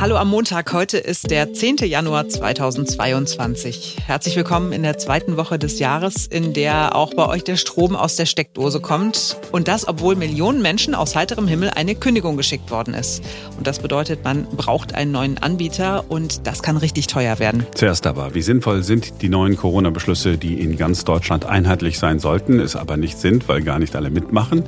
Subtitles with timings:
[0.00, 0.72] Hallo am Montag.
[0.72, 1.76] Heute ist der 10.
[1.84, 3.98] Januar 2022.
[4.06, 7.94] Herzlich willkommen in der zweiten Woche des Jahres, in der auch bei euch der Strom
[7.94, 9.36] aus der Steckdose kommt.
[9.52, 13.22] Und das, obwohl Millionen Menschen aus heiterem Himmel eine Kündigung geschickt worden ist.
[13.58, 17.66] Und das bedeutet, man braucht einen neuen Anbieter und das kann richtig teuer werden.
[17.74, 22.58] Zuerst aber, wie sinnvoll sind die neuen Corona-Beschlüsse, die in ganz Deutschland einheitlich sein sollten,
[22.58, 24.64] es aber nicht sind, weil gar nicht alle mitmachen?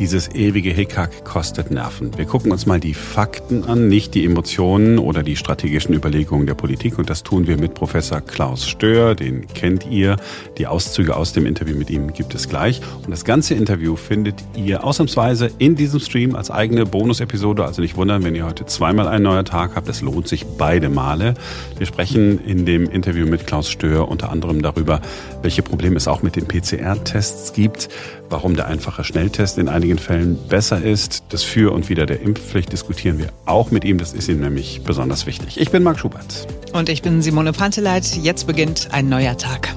[0.00, 2.16] Dieses ewige Hickhack kostet Nerven.
[2.16, 6.54] Wir gucken uns mal die Fakten an, nicht die Emotionen oder die strategischen Überlegungen der
[6.54, 6.98] Politik.
[6.98, 10.16] Und das tun wir mit Professor Klaus Stör, den kennt ihr.
[10.56, 12.80] Die Auszüge aus dem Interview mit ihm gibt es gleich.
[13.04, 17.66] Und das ganze Interview findet ihr ausnahmsweise in diesem Stream als eigene Bonus-Episode.
[17.66, 19.86] Also nicht wundern, wenn ihr heute zweimal einen neuen Tag habt.
[19.90, 21.34] Es lohnt sich beide Male.
[21.76, 25.02] Wir sprechen in dem Interview mit Klaus Stör unter anderem darüber,
[25.42, 27.90] welche Probleme es auch mit den PCR-Tests gibt,
[28.30, 31.24] warum der einfache Schnelltest in einigen Fällen besser ist.
[31.30, 33.98] Das Für und Wider der Impfpflicht diskutieren wir auch mit ihm.
[33.98, 35.60] Das ist ihm nämlich besonders wichtig.
[35.60, 36.46] Ich bin Marc Schubert.
[36.72, 38.16] Und ich bin Simone Panteleit.
[38.16, 39.74] Jetzt beginnt ein neuer Tag.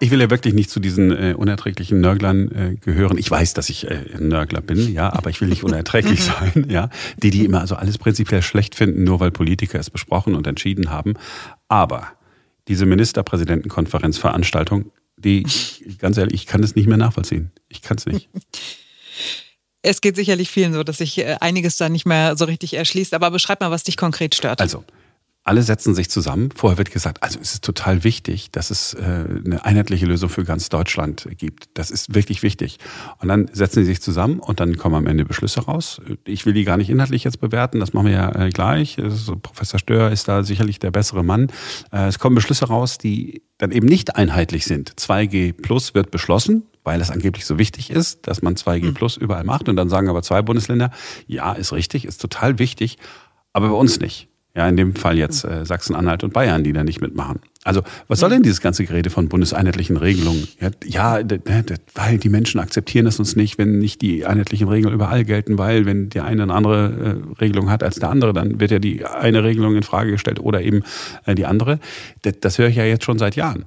[0.00, 3.18] Ich will ja wirklich nicht zu diesen äh, unerträglichen Nörglern äh, gehören.
[3.18, 6.66] Ich weiß, dass ich äh, ein Nörgler bin, ja, aber ich will nicht unerträglich sein,
[6.68, 6.88] ja.
[7.20, 10.90] Die, die immer also alles prinzipiell schlecht finden, nur weil Politiker es besprochen und entschieden
[10.90, 11.14] haben.
[11.66, 12.12] Aber
[12.68, 15.46] diese Ministerpräsidentenkonferenzveranstaltung die,
[15.98, 17.50] ganz ehrlich, ich kann das nicht mehr nachvollziehen.
[17.68, 18.28] Ich kann es nicht.
[19.80, 23.14] Es geht sicherlich vielen so, dass sich äh, einiges da nicht mehr so richtig erschließt.
[23.14, 24.60] Aber beschreib mal, was dich konkret stört.
[24.60, 24.84] Also,
[25.48, 26.50] alle setzen sich zusammen.
[26.54, 30.44] Vorher wird gesagt, also es ist total wichtig, dass es äh, eine einheitliche Lösung für
[30.44, 31.70] ganz Deutschland gibt.
[31.72, 32.76] Das ist wirklich wichtig.
[33.18, 36.02] Und dann setzen sie sich zusammen und dann kommen am Ende Beschlüsse raus.
[36.26, 38.98] Ich will die gar nicht inhaltlich jetzt bewerten, das machen wir ja äh, gleich.
[38.98, 41.50] Also Professor Stör ist da sicherlich der bessere Mann.
[41.92, 44.92] Äh, es kommen Beschlüsse raus, die dann eben nicht einheitlich sind.
[45.00, 48.94] 2G Plus wird beschlossen, weil es angeblich so wichtig ist, dass man 2G hm.
[48.94, 49.70] Plus überall macht.
[49.70, 50.90] Und dann sagen aber zwei Bundesländer,
[51.26, 52.98] ja, ist richtig, ist total wichtig,
[53.54, 54.28] aber bei uns nicht.
[54.58, 57.38] Ja, in dem Fall jetzt äh, Sachsen-Anhalt und Bayern, die da nicht mitmachen.
[57.62, 60.48] Also, was soll denn dieses ganze Gerede von bundeseinheitlichen Regelungen?
[60.60, 61.20] Ja, ja
[61.94, 65.86] weil die Menschen akzeptieren es uns nicht, wenn nicht die einheitlichen Regeln überall gelten, weil
[65.86, 69.04] wenn der eine eine andere äh, Regelung hat als der andere, dann wird ja die
[69.04, 70.82] eine Regelung in Frage gestellt oder eben
[71.24, 71.78] äh, die andere.
[72.22, 73.66] Das, das höre ich ja jetzt schon seit Jahren.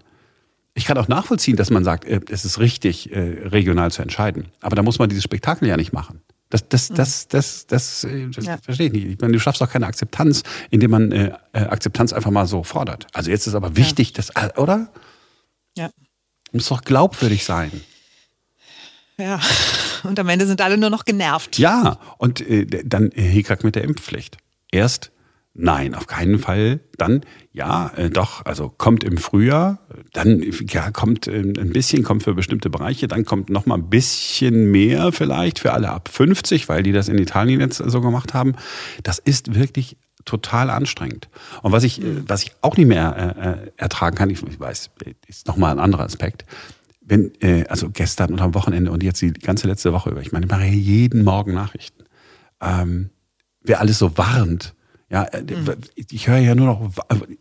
[0.74, 4.48] Ich kann auch nachvollziehen, dass man sagt, äh, es ist richtig, äh, regional zu entscheiden.
[4.60, 6.20] Aber da muss man dieses Spektakel ja nicht machen.
[6.52, 6.96] Das, das, mhm.
[6.96, 8.58] das, das, das, äh, das ja.
[8.58, 9.06] verstehe ich nicht.
[9.06, 12.64] Ich meine, du schaffst auch keine Akzeptanz, indem man äh, äh, Akzeptanz einfach mal so
[12.64, 13.08] fordert.
[13.14, 14.16] Also jetzt ist aber wichtig, ja.
[14.18, 14.92] dass, äh, oder?
[15.76, 15.90] Ja.
[16.52, 17.72] Muss doch glaubwürdig sein.
[19.18, 19.40] Ja,
[20.04, 21.58] und am Ende sind alle nur noch genervt.
[21.58, 24.38] Ja, und äh, dann Hickhack mit der Impfpflicht.
[24.72, 25.12] Erst
[25.54, 26.80] Nein, auf keinen Fall.
[26.98, 29.80] Dann, ja, äh, doch, also kommt im Frühjahr,
[30.14, 33.90] dann ja, kommt äh, ein bisschen, kommt für bestimmte Bereiche, dann kommt noch mal ein
[33.90, 38.34] bisschen mehr vielleicht für alle ab 50, weil die das in Italien jetzt so gemacht
[38.34, 38.56] haben.
[39.04, 41.28] Das ist wirklich total anstrengend.
[41.64, 44.92] Und was ich, äh, was ich auch nicht mehr äh, ertragen kann, ich, ich weiß,
[45.28, 46.46] ist noch mal ein anderer Aspekt.
[47.02, 50.32] Wenn, äh, also gestern und am Wochenende und jetzt die ganze letzte Woche über, ich
[50.32, 52.06] meine, ich mache jeden Morgen Nachrichten.
[52.62, 53.10] Ähm,
[53.64, 54.76] wer alles so warnt,
[55.12, 55.74] ja, äh, mhm.
[56.10, 56.90] ich höre ja nur noch,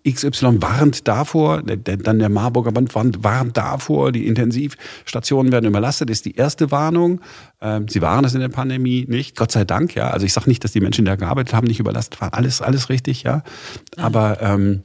[0.09, 6.35] XY warnt davor, dann der Marburger Band warnt davor, die Intensivstationen werden überlastet, ist die
[6.35, 7.21] erste Warnung.
[7.61, 10.11] Ähm, sie waren es in der Pandemie nicht, Gott sei Dank, ja.
[10.11, 12.33] Also ich sage nicht, dass die Menschen, die da gearbeitet haben, nicht überlastet waren.
[12.33, 13.45] Alles, alles richtig, ja.
[13.97, 14.83] Aber ähm,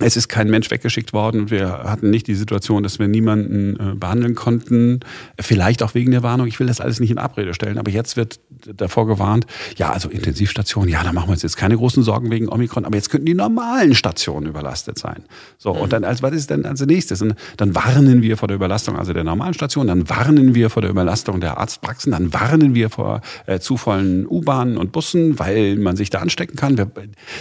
[0.00, 3.94] es ist kein Mensch weggeschickt worden wir hatten nicht die Situation, dass wir niemanden äh,
[3.94, 5.00] behandeln konnten.
[5.40, 6.46] Vielleicht auch wegen der Warnung.
[6.46, 8.40] Ich will das alles nicht in Abrede stellen, aber jetzt wird
[8.76, 9.46] davor gewarnt,
[9.76, 12.96] ja, also Intensivstationen, ja, da machen wir uns jetzt keine großen Sorgen wegen Omikron, aber
[12.96, 15.24] jetzt könnten die normalen Stationen überlastet sein.
[15.58, 15.80] So, mhm.
[15.80, 17.22] und dann, als, was ist denn als nächstes?
[17.22, 20.82] Und dann warnen wir vor der Überlastung, also der normalen Station, dann warnen wir vor
[20.82, 25.76] der Überlastung der Arztpraxen, dann warnen wir vor äh, zu vollen U-Bahnen und Bussen, weil
[25.76, 26.74] man sich da anstecken kann.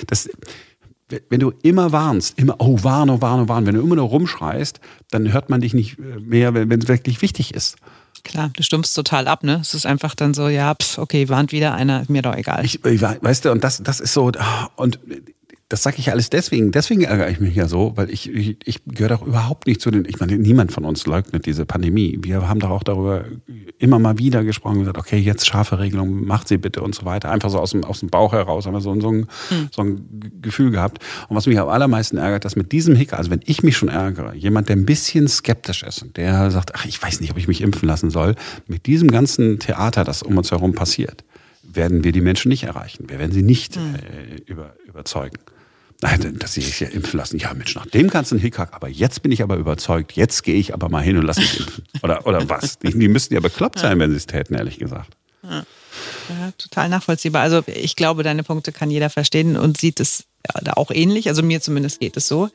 [0.07, 0.29] Das,
[1.29, 4.79] wenn du immer warnst, immer, oh, warne, warne, warne, wenn du immer nur rumschreist,
[5.11, 7.77] dann hört man dich nicht mehr, wenn es wirklich wichtig ist.
[8.23, 9.59] Klar, du stumpfst total ab, ne?
[9.61, 12.63] Es ist einfach dann so, ja, pf, okay, warnt wieder einer, mir doch egal.
[12.63, 14.31] Ich, weißt du, und das, das ist so,
[14.75, 14.99] und
[15.73, 16.71] das sage ich alles deswegen.
[16.71, 19.89] Deswegen ärgere ich mich ja so, weil ich, ich, ich gehöre doch überhaupt nicht zu
[19.89, 20.05] den.
[20.05, 22.19] Ich meine, niemand von uns leugnet diese Pandemie.
[22.21, 23.25] Wir haben doch auch darüber
[23.79, 27.05] immer mal wieder gesprochen und gesagt, okay, jetzt scharfe Regelungen, macht sie bitte und so
[27.05, 27.31] weiter.
[27.31, 29.69] Einfach so aus dem, aus dem Bauch heraus haben wir so, so, ein, hm.
[29.71, 30.99] so ein Gefühl gehabt.
[31.27, 33.89] Und was mich am allermeisten ärgert, dass mit diesem Hicker, also wenn ich mich schon
[33.89, 37.39] ärgere, jemand, der ein bisschen skeptisch ist und der sagt, ach, ich weiß nicht, ob
[37.39, 38.35] ich mich impfen lassen soll,
[38.67, 41.23] mit diesem ganzen Theater, das um uns herum passiert,
[41.63, 43.09] werden wir die Menschen nicht erreichen.
[43.09, 43.95] Wir werden sie nicht hm.
[43.95, 45.39] äh, über, überzeugen.
[46.03, 47.37] Nein, dass sie sich ja impfen lassen.
[47.39, 50.73] Ja, Mensch, nach dem ganzen Hickhack, aber jetzt bin ich aber überzeugt, jetzt gehe ich
[50.73, 51.85] aber mal hin und lasse mich impfen.
[52.03, 52.77] Oder, oder was?
[52.79, 55.15] Die, die müssten ja bekloppt sein, wenn sie es täten, ehrlich gesagt.
[55.43, 57.41] Ja, total nachvollziehbar.
[57.41, 60.25] Also ich glaube, deine Punkte kann jeder verstehen und sieht es
[60.65, 61.29] ja, auch ähnlich.
[61.29, 62.49] Also mir zumindest geht es so.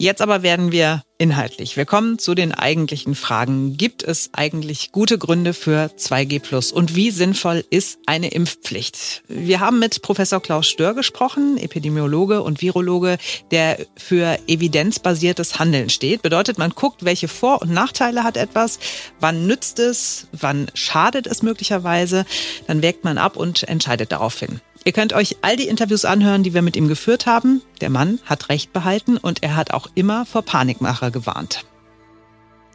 [0.00, 1.76] Jetzt aber werden wir inhaltlich.
[1.76, 3.76] Wir kommen zu den eigentlichen Fragen.
[3.76, 6.70] Gibt es eigentlich gute Gründe für 2G Plus?
[6.70, 9.24] Und wie sinnvoll ist eine Impfpflicht?
[9.26, 13.18] Wir haben mit Professor Klaus Stör gesprochen, Epidemiologe und Virologe,
[13.50, 16.22] der für evidenzbasiertes Handeln steht.
[16.22, 18.78] Bedeutet, man guckt, welche Vor- und Nachteile hat etwas,
[19.18, 22.24] wann nützt es, wann schadet es möglicherweise.
[22.68, 24.60] Dann wägt man ab und entscheidet daraufhin.
[24.84, 27.62] Ihr könnt euch all die Interviews anhören, die wir mit ihm geführt haben.
[27.80, 31.64] Der Mann hat Recht behalten und er hat auch immer vor Panikmacher gewarnt.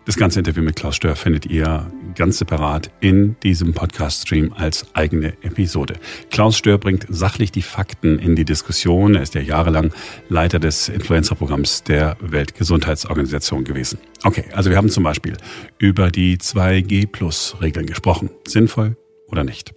[0.06, 5.30] Das ganze Interview mit Klaus Stör findet ihr ganz separat in diesem Podcast-Stream als eigene
[5.44, 5.94] Episode.
[6.30, 9.16] Klaus Stör bringt sachlich die Fakten in die Diskussion.
[9.16, 9.94] Er ist ja jahrelang
[10.28, 13.98] Leiter des Influencer-Programms der Weltgesundheitsorganisation gewesen.
[14.26, 15.38] Okay, also wir haben zum Beispiel
[15.78, 18.30] über die 2G-Plus-Regeln gesprochen.
[18.46, 18.98] Sinnvoll
[19.30, 19.74] oder nicht?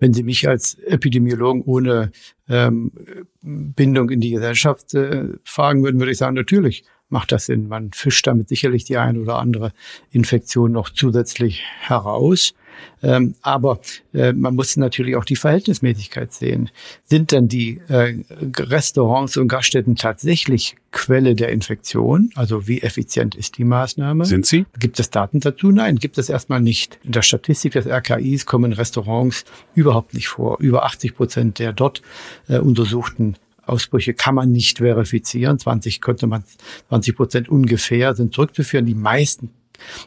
[0.00, 2.10] Wenn Sie mich als Epidemiologen ohne
[2.48, 2.92] ähm,
[3.42, 7.68] Bindung in die Gesellschaft äh, fragen würden, würde ich sagen, natürlich macht das Sinn.
[7.68, 9.72] Man fischt damit sicherlich die eine oder andere
[10.10, 12.54] Infektion noch zusätzlich heraus.
[13.02, 13.80] Ähm, aber
[14.12, 16.70] äh, man muss natürlich auch die Verhältnismäßigkeit sehen.
[17.04, 18.14] Sind denn die äh,
[18.58, 22.30] Restaurants und Gaststätten tatsächlich Quelle der Infektion?
[22.34, 24.24] Also wie effizient ist die Maßnahme?
[24.24, 24.66] Sind sie?
[24.78, 25.70] Gibt es Daten dazu?
[25.70, 26.98] Nein, gibt es erstmal nicht.
[27.04, 30.58] In der Statistik des RKIs kommen Restaurants überhaupt nicht vor.
[30.60, 32.02] Über 80 Prozent der dort
[32.48, 33.36] äh, untersuchten
[33.68, 35.58] Ausbrüche kann man nicht verifizieren.
[35.58, 36.42] 20 konnte man,
[36.88, 38.86] 20 Prozent ungefähr sind zurückzuführen.
[38.86, 39.50] Die meisten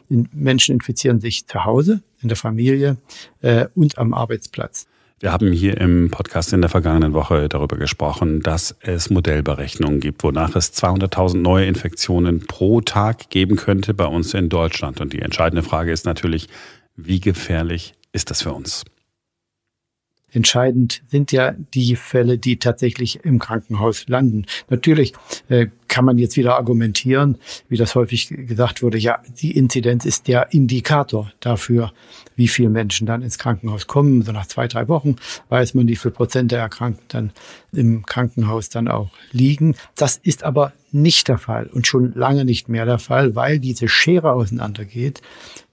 [0.08, 2.96] Menschen infizieren sich zu Hause, in der Familie
[3.40, 4.86] äh, und am Arbeitsplatz.
[5.22, 10.24] Wir haben hier im Podcast in der vergangenen Woche darüber gesprochen, dass es Modellberechnungen gibt,
[10.24, 15.00] wonach es 200.000 neue Infektionen pro Tag geben könnte bei uns in Deutschland.
[15.00, 16.48] Und die entscheidende Frage ist natürlich,
[16.96, 18.84] wie gefährlich ist das für uns?
[20.32, 24.46] Entscheidend sind ja die Fälle, die tatsächlich im Krankenhaus landen.
[24.70, 25.12] Natürlich
[25.48, 27.36] äh, kann man jetzt wieder argumentieren,
[27.68, 31.92] wie das häufig gesagt wurde, ja, die Inzidenz ist der Indikator dafür,
[32.34, 34.22] wie viele Menschen dann ins Krankenhaus kommen.
[34.22, 35.16] So nach zwei, drei Wochen
[35.50, 37.32] weiß man, wie viel Prozent der Erkrankten dann
[37.72, 39.74] im Krankenhaus dann auch liegen.
[39.94, 43.88] Das ist aber nicht der Fall und schon lange nicht mehr der Fall, weil diese
[43.88, 45.20] Schere auseinandergeht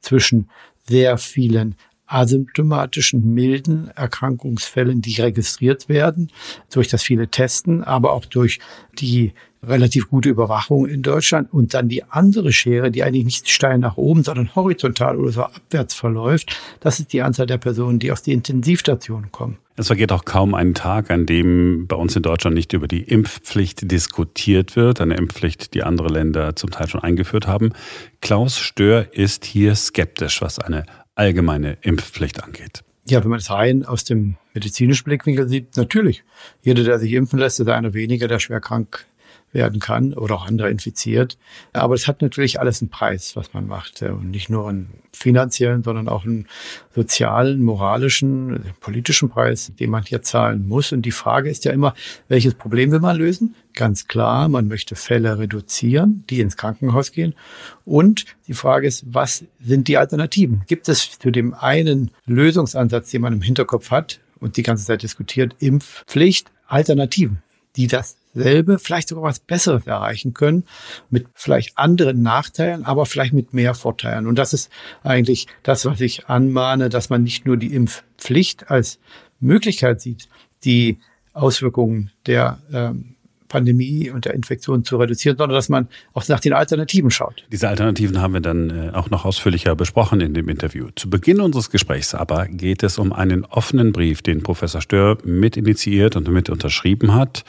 [0.01, 0.49] zwischen
[0.89, 1.75] sehr vielen
[2.09, 6.31] asymptomatischen milden Erkrankungsfällen, die registriert werden,
[6.71, 8.59] durch das viele Testen, aber auch durch
[8.99, 13.77] die relativ gute Überwachung in Deutschland und dann die andere Schere, die eigentlich nicht steil
[13.77, 18.11] nach oben, sondern horizontal oder so abwärts verläuft, das ist die Anzahl der Personen, die
[18.11, 19.57] auf die Intensivstation kommen.
[19.75, 23.03] Es vergeht auch kaum einen Tag, an dem bei uns in Deutschland nicht über die
[23.03, 27.71] Impfpflicht diskutiert wird, eine Impfpflicht, die andere Länder zum Teil schon eingeführt haben.
[28.21, 30.85] Klaus Stör ist hier skeptisch, was eine
[31.19, 32.83] allgemeine Impfpflicht angeht?
[33.07, 36.23] Ja, wenn man es rein aus dem medizinischen Blickwinkel sieht, natürlich.
[36.61, 39.05] Jeder, der sich impfen lässt, ist einer weniger, der schwer krank
[39.51, 41.37] werden kann oder auch andere infiziert.
[41.73, 44.01] Aber es hat natürlich alles einen Preis, was man macht.
[44.01, 46.47] Und nicht nur einen finanziellen, sondern auch einen
[46.93, 50.91] sozialen, moralischen, politischen Preis, den man hier zahlen muss.
[50.91, 51.93] Und die Frage ist ja immer,
[52.27, 53.55] welches Problem will man lösen?
[53.73, 57.33] Ganz klar, man möchte Fälle reduzieren, die ins Krankenhaus gehen.
[57.85, 60.63] Und die Frage ist, was sind die Alternativen?
[60.67, 65.03] Gibt es zu dem einen Lösungsansatz, den man im Hinterkopf hat und die ganze Zeit
[65.03, 67.41] diskutiert, Impfpflicht, Alternativen,
[67.75, 70.63] die das selbe, vielleicht sogar was Besseres erreichen können,
[71.09, 74.27] mit vielleicht anderen Nachteilen, aber vielleicht mit mehr Vorteilen.
[74.27, 74.71] Und das ist
[75.03, 78.99] eigentlich das, was ich anmahne, dass man nicht nur die Impfpflicht als
[79.39, 80.29] Möglichkeit sieht,
[80.63, 80.99] die
[81.33, 83.15] Auswirkungen der ähm,
[83.49, 87.43] Pandemie und der Infektion zu reduzieren, sondern dass man auch nach den Alternativen schaut.
[87.51, 90.89] Diese Alternativen haben wir dann äh, auch noch ausführlicher besprochen in dem Interview.
[90.95, 95.57] Zu Beginn unseres Gesprächs aber geht es um einen offenen Brief, den Professor Stör mit
[95.57, 97.43] initiiert und mit unterschrieben hat.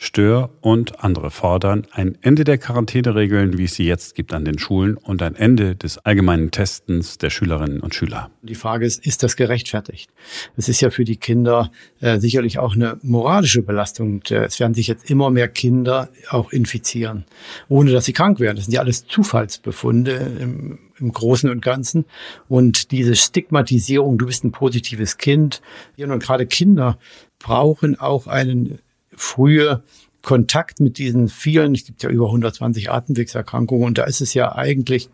[0.00, 4.56] Stör und andere fordern ein Ende der Quarantäneregeln, wie es sie jetzt gibt an den
[4.56, 8.30] Schulen, und ein Ende des allgemeinen Testens der Schülerinnen und Schüler.
[8.42, 10.08] Die Frage ist, ist das gerechtfertigt?
[10.56, 14.22] Es ist ja für die Kinder äh, sicherlich auch eine moralische Belastung.
[14.30, 17.24] Äh, es werden sich jetzt immer mehr Kinder auch infizieren,
[17.68, 18.54] ohne dass sie krank werden.
[18.54, 22.04] Das sind ja alles Zufallsbefunde im, im Großen und Ganzen.
[22.48, 25.60] Und diese Stigmatisierung, du bist ein positives Kind,
[25.96, 27.00] und gerade Kinder
[27.40, 28.78] brauchen auch einen
[29.18, 29.82] frühe
[30.22, 34.54] Kontakt mit diesen vielen, es gibt ja über 120 Atemwegserkrankungen und da ist es ja
[34.54, 35.08] eigentlich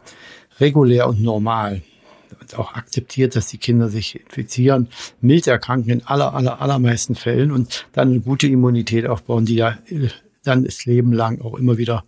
[0.60, 1.82] regulär und normal
[2.40, 4.88] und auch akzeptiert, dass die Kinder sich infizieren,
[5.20, 9.78] mild erkranken in aller, aller, allermeisten Fällen und dann eine gute Immunität aufbauen, die ja
[10.42, 12.04] dann das Leben lang auch immer wieder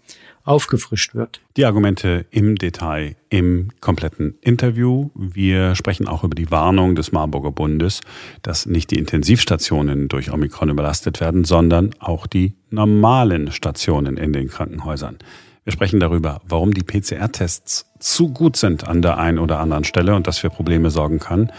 [0.46, 1.40] aufgefrischt wird.
[1.56, 5.10] Die Argumente im Detail im kompletten Interview.
[5.14, 8.00] Wir sprechen auch über die Warnung des Marburger Bundes,
[8.42, 14.48] dass nicht die Intensivstationen durch Omikron überlastet werden, sondern auch die normalen Stationen in den
[14.48, 15.18] Krankenhäusern.
[15.64, 20.14] Wir sprechen darüber, warum die PCR-Tests zu gut sind an der einen oder anderen Stelle
[20.14, 21.50] und das für Probleme sorgen kann.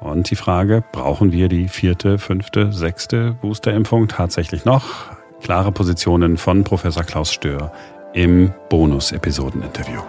[0.00, 5.10] Und die Frage, brauchen wir die vierte, fünfte, sechste Boosterimpfung tatsächlich noch?
[5.42, 7.70] Klare Positionen von Professor Klaus Stör
[8.12, 10.00] im Bonus-Episoden-Interview.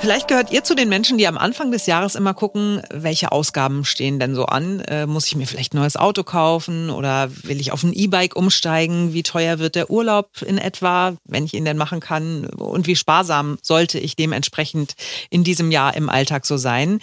[0.00, 3.84] Vielleicht gehört ihr zu den Menschen, die am Anfang des Jahres immer gucken, welche Ausgaben
[3.84, 4.80] stehen denn so an?
[4.82, 8.36] Äh, muss ich mir vielleicht ein neues Auto kaufen oder will ich auf ein E-Bike
[8.36, 9.12] umsteigen?
[9.12, 12.46] Wie teuer wird der Urlaub in etwa, wenn ich ihn denn machen kann?
[12.46, 14.94] Und wie sparsam sollte ich dementsprechend
[15.30, 17.00] in diesem Jahr im Alltag so sein?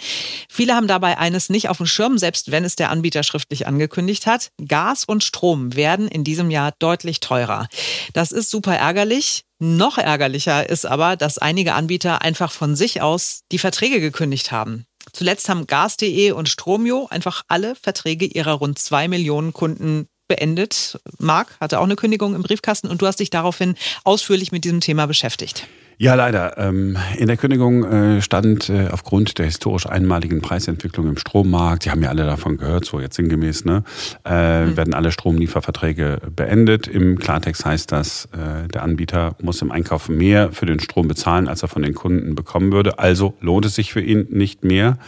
[0.48, 4.26] Viele haben dabei eines nicht auf dem Schirm, selbst wenn es der Anbieter schriftlich angekündigt
[4.26, 4.50] hat.
[4.66, 7.68] Gas und Strom werden in diesem Jahr deutlich teurer.
[8.14, 9.42] Das ist super ärgerlich.
[9.58, 14.86] Noch ärgerlicher ist aber, dass einige Anbieter einfach von sich aus die Verträge gekündigt haben.
[15.12, 20.98] Zuletzt haben Gas.de und Stromio einfach alle Verträge ihrer rund zwei Millionen Kunden beendet.
[21.18, 24.80] Marc hatte auch eine Kündigung im Briefkasten und du hast dich daraufhin ausführlich mit diesem
[24.80, 25.66] Thema beschäftigt.
[25.98, 26.58] Ja, leider.
[26.58, 31.90] Ähm, in der Kündigung äh, stand äh, aufgrund der historisch einmaligen Preisentwicklung im Strommarkt, Sie
[31.90, 33.82] haben ja alle davon gehört, so jetzt sinngemäß, ne,
[34.26, 34.76] äh, mhm.
[34.76, 36.86] werden alle Stromlieferverträge beendet.
[36.86, 41.62] Im Klartext heißt das, der Anbieter muss im Einkauf mehr für den Strom bezahlen, als
[41.62, 42.98] er von den Kunden bekommen würde.
[42.98, 44.98] Also lohnt es sich für ihn nicht mehr.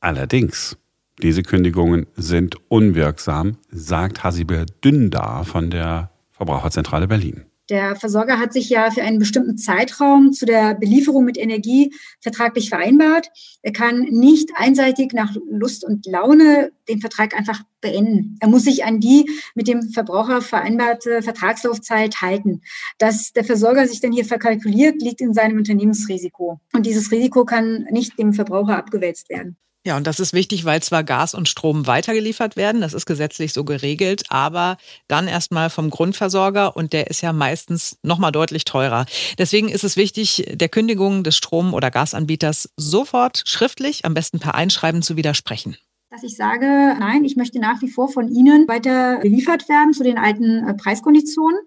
[0.00, 0.76] Allerdings,
[1.22, 7.47] diese Kündigungen sind unwirksam, sagt Hasibe Dündar von der Verbraucherzentrale Berlin.
[7.70, 12.70] Der Versorger hat sich ja für einen bestimmten Zeitraum zu der Belieferung mit Energie vertraglich
[12.70, 13.28] vereinbart.
[13.62, 18.36] Er kann nicht einseitig nach Lust und Laune den Vertrag einfach beenden.
[18.40, 22.62] Er muss sich an die mit dem Verbraucher vereinbarte Vertragslaufzeit halten.
[22.98, 26.60] Dass der Versorger sich dann hier verkalkuliert, liegt in seinem Unternehmensrisiko.
[26.72, 29.58] Und dieses Risiko kann nicht dem Verbraucher abgewälzt werden.
[29.86, 33.52] Ja, und das ist wichtig, weil zwar Gas und Strom weitergeliefert werden, das ist gesetzlich
[33.52, 39.06] so geregelt, aber dann erstmal vom Grundversorger und der ist ja meistens nochmal deutlich teurer.
[39.38, 44.54] Deswegen ist es wichtig, der Kündigung des Strom- oder Gasanbieters sofort schriftlich, am besten per
[44.56, 45.76] Einschreiben zu widersprechen
[46.18, 46.66] dass ich sage,
[46.98, 50.74] nein, ich möchte nach wie vor von Ihnen weiter beliefert werden zu den alten äh,
[50.74, 51.60] Preiskonditionen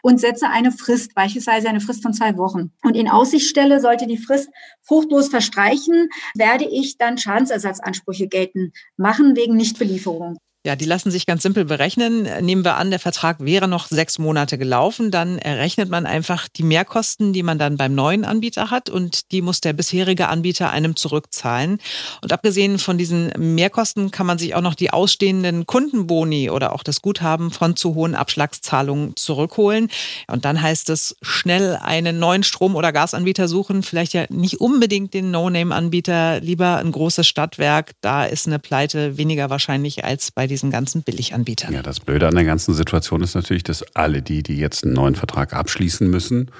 [0.00, 2.70] und setze eine Frist, beispielsweise eine Frist von zwei Wochen.
[2.84, 4.48] Und in Aussicht stelle, sollte die Frist
[4.82, 10.38] fruchtlos verstreichen, werde ich dann Schadensersatzansprüche geltend machen wegen Nichtbelieferung.
[10.66, 12.26] Ja, die lassen sich ganz simpel berechnen.
[12.44, 16.64] Nehmen wir an, der Vertrag wäre noch sechs Monate gelaufen, dann errechnet man einfach die
[16.64, 20.96] Mehrkosten, die man dann beim neuen Anbieter hat und die muss der bisherige Anbieter einem
[20.96, 21.78] zurückzahlen.
[22.20, 26.82] Und abgesehen von diesen Mehrkosten kann man sich auch noch die ausstehenden Kundenboni oder auch
[26.82, 29.88] das Guthaben von zu hohen Abschlagszahlungen zurückholen.
[30.26, 35.14] Und dann heißt es schnell einen neuen Strom- oder Gasanbieter suchen, vielleicht ja nicht unbedingt
[35.14, 37.92] den No-Name-Anbieter, lieber ein großes Stadtwerk.
[38.00, 41.72] Da ist eine Pleite weniger wahrscheinlich als bei diesen ganzen Billiganbietern.
[41.72, 44.94] Ja, das Blöde an der ganzen Situation ist natürlich, dass alle die, die jetzt einen
[44.94, 46.50] neuen Vertrag abschließen müssen,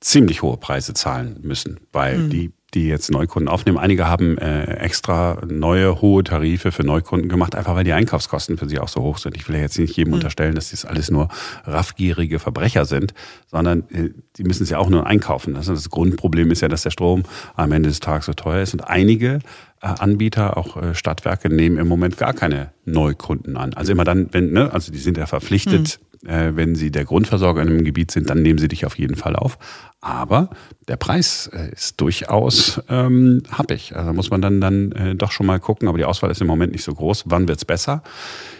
[0.00, 2.30] ziemlich hohe Preise zahlen müssen, weil mhm.
[2.30, 3.78] die die jetzt Neukunden aufnehmen.
[3.78, 8.68] Einige haben äh, extra neue hohe Tarife für Neukunden gemacht, einfach weil die Einkaufskosten für
[8.68, 9.36] sie auch so hoch sind.
[9.36, 10.14] Ich will ja jetzt nicht jedem mhm.
[10.14, 11.28] unterstellen, dass das alles nur
[11.64, 13.14] raffgierige Verbrecher sind,
[13.46, 15.54] sondern äh, die müssen es ja auch nur einkaufen.
[15.54, 17.22] Das, das Grundproblem ist ja, dass der Strom
[17.54, 18.74] am Ende des Tages so teuer ist.
[18.74, 19.38] Und einige
[19.80, 23.74] äh, Anbieter, auch äh, Stadtwerke, nehmen im Moment gar keine Neukunden an.
[23.74, 26.13] Also immer dann, wenn, ne, also die sind ja verpflichtet, mhm.
[26.26, 29.16] Äh, wenn sie der Grundversorger in einem Gebiet sind, dann nehmen sie dich auf jeden
[29.16, 29.58] Fall auf.
[30.00, 30.50] Aber
[30.88, 33.96] der Preis äh, ist durchaus ähm, happig.
[33.96, 35.88] Also muss man dann, dann äh, doch schon mal gucken.
[35.88, 37.24] Aber die Auswahl ist im Moment nicht so groß.
[37.26, 38.02] Wann wird's besser?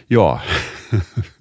[0.08, 0.42] Ja.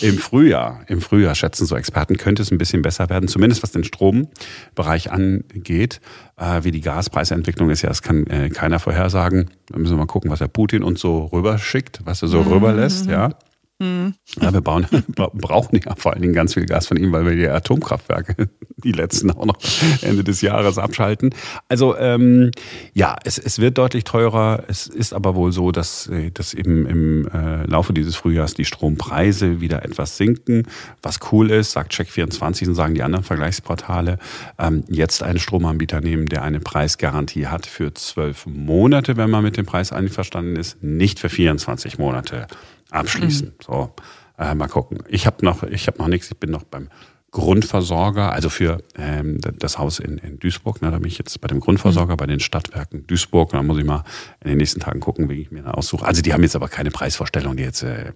[0.00, 3.72] Im Frühjahr, im Frühjahr schätzen so Experten, könnte es ein bisschen besser werden, zumindest was
[3.72, 6.00] den Strombereich angeht.
[6.38, 9.50] Äh, wie die Gaspreisentwicklung ist, ja, das kann äh, keiner vorhersagen.
[9.68, 12.52] Da müssen wir mal gucken, was der Putin uns so rüberschickt, was er so mhm.
[12.52, 13.34] rüberlässt, ja.
[13.80, 14.14] Mhm.
[14.40, 17.34] Ja, wir bauen, brauchen ja vor allen Dingen ganz viel Gas von ihm, weil wir
[17.34, 19.58] die Atomkraftwerke, die letzten auch noch
[20.02, 21.34] Ende des Jahres abschalten.
[21.68, 22.50] Also ähm,
[22.92, 24.64] ja, es, es wird deutlich teurer.
[24.68, 28.66] Es ist aber wohl so, dass, äh, dass eben im äh, Laufe dieses Frühjahrs die
[28.66, 30.66] Strompreise wieder etwas sinken.
[31.02, 34.18] Was cool ist, sagt Check24 und sagen die anderen Vergleichsportale,
[34.58, 39.56] ähm, jetzt einen Stromanbieter nehmen, der eine Preisgarantie hat für zwölf Monate, wenn man mit
[39.56, 42.46] dem Preis einverstanden ist, nicht für 24 Monate
[42.90, 43.48] abschließen.
[43.48, 43.52] Mhm.
[43.64, 43.94] So,
[44.38, 45.02] äh, mal gucken.
[45.08, 46.30] Ich habe noch, ich habe noch nichts.
[46.30, 46.88] Ich bin noch beim
[47.30, 50.82] Grundversorger, also für ähm, das Haus in, in Duisburg.
[50.82, 52.18] Ne, da bin ich jetzt bei dem Grundversorger, mhm.
[52.18, 53.50] bei den Stadtwerken Duisburg.
[53.50, 54.04] Da muss ich mal
[54.42, 56.04] in den nächsten Tagen gucken, wie ich mir da aussuche.
[56.04, 58.12] Also die haben jetzt aber keine Preisvorstellung, die jetzt äh,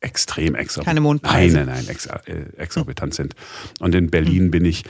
[0.00, 0.86] extrem exorbitant.
[0.86, 1.56] Keine Mondpreise.
[1.56, 3.34] Nein, nein, nein, ex, äh, exorbitant sind.
[3.80, 4.84] Und in Berlin bin ich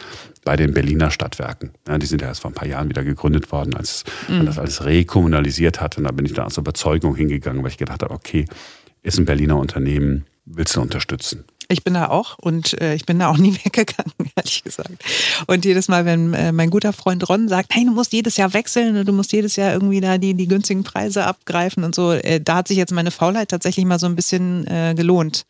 [0.45, 1.71] bei den Berliner Stadtwerken.
[1.89, 4.59] Ja, die sind ja erst vor ein paar Jahren wieder gegründet worden, als man das
[4.59, 5.99] alles rekommunalisiert hat.
[5.99, 8.45] Und da bin ich da aus Überzeugung hingegangen, weil ich gedacht habe, okay,
[9.05, 11.45] ist ein Berliner Unternehmen, willst du unterstützen?
[11.69, 15.05] Ich bin da auch und äh, ich bin da auch nie weggegangen, ehrlich gesagt.
[15.47, 18.53] Und jedes Mal, wenn äh, mein guter Freund Ron sagt, nein, du musst jedes Jahr
[18.53, 22.13] wechseln und du musst jedes Jahr irgendwie da die, die günstigen Preise abgreifen und so,
[22.13, 25.47] äh, da hat sich jetzt meine Faulheit tatsächlich mal so ein bisschen äh, gelohnt,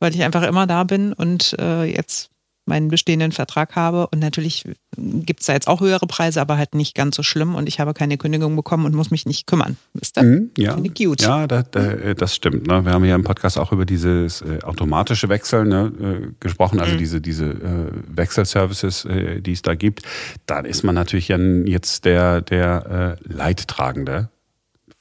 [0.00, 2.30] weil ich einfach immer da bin und äh, jetzt
[2.68, 4.06] meinen bestehenden Vertrag habe.
[4.08, 4.64] Und natürlich
[4.96, 7.54] gibt es da jetzt auch höhere Preise, aber halt nicht ganz so schlimm.
[7.54, 9.76] Und ich habe keine Kündigung bekommen und muss mich nicht kümmern.
[9.94, 10.22] Wisst ihr?
[10.24, 11.22] Mhm, ja, gut.
[11.22, 12.66] ja da, da, äh, das stimmt.
[12.66, 12.84] Ne?
[12.84, 16.94] Wir haben ja im Podcast auch über dieses äh, automatische Wechseln ne, äh, gesprochen, also
[16.94, 16.98] Mhm.
[16.98, 20.02] diese, diese äh, Wechselservices, äh, die es da gibt.
[20.46, 23.34] Da ist man natürlich jetzt der, der äh,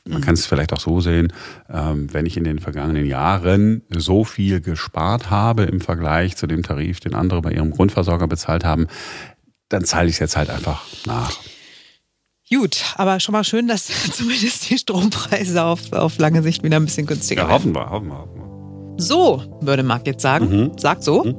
[0.07, 0.09] Leidtragende.
[0.09, 0.13] Mhm.
[0.13, 1.33] Man kann es vielleicht auch so sehen,
[1.71, 6.63] ähm, wenn ich in den vergangenen Jahren so viel gespart habe im Vergleich zu dem
[6.63, 8.87] Tarif, den andere bei ihrem Grundversorger bezahlt haben,
[9.69, 11.31] dann zahle ich es jetzt halt einfach nach.
[12.49, 16.85] Gut, aber schon mal schön, dass zumindest die Strompreise auf, auf lange Sicht wieder ein
[16.85, 17.53] bisschen günstiger Ja, werden.
[17.55, 19.03] hoffen wir, hoffen wir, hoffen wir.
[19.03, 20.49] So, würde Marc jetzt sagen.
[20.49, 20.77] Mhm.
[20.77, 21.23] Sagt so.
[21.25, 21.35] Mhm.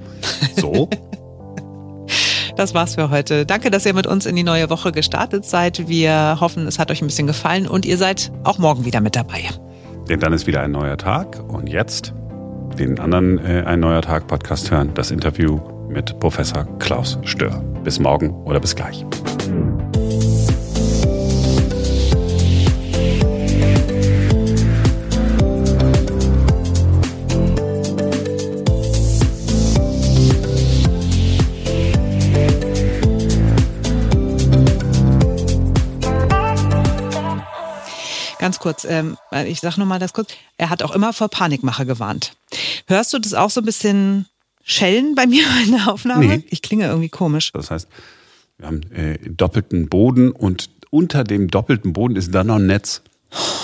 [0.57, 0.89] So.
[2.59, 3.47] Das war's für heute.
[3.47, 5.87] Danke, dass ihr mit uns in die neue Woche gestartet seid.
[5.87, 9.15] Wir hoffen, es hat euch ein bisschen gefallen und ihr seid auch morgen wieder mit
[9.15, 9.45] dabei.
[10.09, 11.39] Denn dann ist wieder ein neuer Tag.
[11.47, 12.13] Und jetzt
[12.77, 14.91] den anderen äh, Ein neuer Tag Podcast hören.
[14.95, 17.63] Das Interview mit Professor Klaus Stör.
[17.85, 19.07] Bis morgen oder bis gleich.
[38.39, 39.17] Ganz kurz, ähm,
[39.47, 40.31] ich sag nur mal das kurz.
[40.57, 42.33] Er hat auch immer vor Panikmache gewarnt.
[42.87, 44.27] Hörst du das auch so ein bisschen
[44.63, 46.27] schellen bei mir in der Aufnahme?
[46.27, 46.45] Nee.
[46.51, 47.53] Ich klinge irgendwie komisch.
[47.53, 47.89] Das heißt,
[48.59, 53.03] wir haben äh, doppelten Boden und unter dem doppelten Boden ist dann noch ein Netz.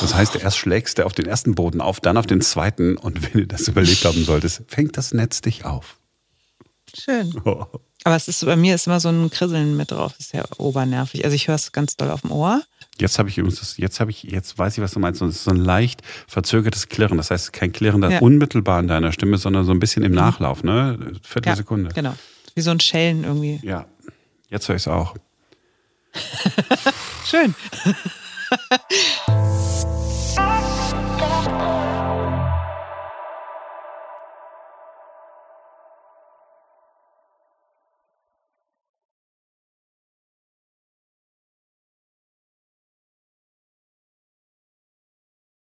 [0.00, 3.22] Das heißt, erst schlägst du auf den ersten Boden auf, dann auf den zweiten und
[3.22, 5.96] wenn du das überlebt haben solltest, fängt das Netz dich auf.
[6.94, 7.34] Schön.
[8.06, 10.12] Aber es ist bei mir ist immer so ein Krisseln mit drauf.
[10.18, 11.24] Das ist ja obernervig.
[11.24, 12.62] Also ich höre es ganz doll auf dem Ohr.
[13.00, 15.20] Jetzt habe ich übrigens, das, jetzt habe ich, jetzt weiß ich, was du meinst.
[15.20, 17.16] Es ist so ein leicht verzögertes Klirren.
[17.16, 18.18] Das heißt, kein Klirren da Ja.
[18.20, 20.98] unmittelbar in deiner Stimme, sondern so ein bisschen im Nachlauf, ne?
[21.22, 21.90] Viertelsekunde.
[21.94, 22.14] Genau.
[22.54, 23.58] Wie so ein Schellen irgendwie.
[23.62, 23.86] Ja,
[24.48, 25.14] jetzt höre ich es auch.
[27.26, 27.54] Schön.